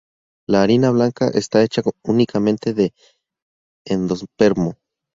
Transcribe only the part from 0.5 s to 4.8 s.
harina blanca está hecha únicamente de endospermo.